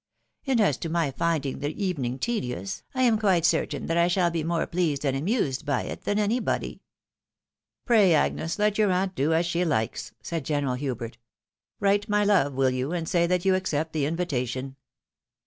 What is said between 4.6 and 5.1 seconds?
pleased